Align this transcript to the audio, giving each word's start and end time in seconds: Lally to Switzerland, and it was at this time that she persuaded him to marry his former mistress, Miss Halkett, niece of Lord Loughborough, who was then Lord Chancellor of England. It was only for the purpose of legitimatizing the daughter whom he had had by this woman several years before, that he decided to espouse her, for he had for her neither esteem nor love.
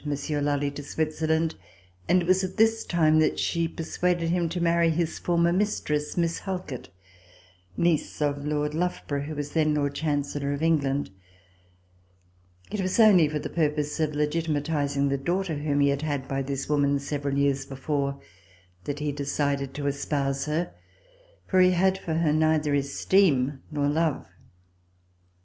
Lally 0.31 0.71
to 0.71 0.81
Switzerland, 0.81 1.53
and 2.09 2.23
it 2.23 2.27
was 2.27 2.43
at 2.43 2.57
this 2.57 2.83
time 2.85 3.19
that 3.19 3.37
she 3.37 3.67
persuaded 3.67 4.29
him 4.31 4.49
to 4.49 4.59
marry 4.59 4.89
his 4.89 5.19
former 5.19 5.53
mistress, 5.53 6.17
Miss 6.17 6.39
Halkett, 6.39 6.89
niece 7.77 8.19
of 8.19 8.43
Lord 8.43 8.73
Loughborough, 8.73 9.21
who 9.21 9.35
was 9.35 9.51
then 9.51 9.75
Lord 9.75 9.93
Chancellor 9.93 10.53
of 10.53 10.63
England. 10.63 11.11
It 12.71 12.81
was 12.81 12.99
only 12.99 13.27
for 13.29 13.37
the 13.37 13.47
purpose 13.51 13.99
of 13.99 14.15
legitimatizing 14.15 15.09
the 15.09 15.19
daughter 15.19 15.57
whom 15.59 15.81
he 15.81 15.89
had 15.89 16.01
had 16.01 16.27
by 16.27 16.41
this 16.41 16.67
woman 16.67 16.97
several 16.97 17.37
years 17.37 17.67
before, 17.67 18.19
that 18.85 18.97
he 18.97 19.11
decided 19.11 19.75
to 19.75 19.85
espouse 19.85 20.45
her, 20.47 20.73
for 21.45 21.59
he 21.61 21.73
had 21.73 21.99
for 21.99 22.15
her 22.15 22.33
neither 22.33 22.73
esteem 22.73 23.61
nor 23.71 23.87
love. 23.87 24.25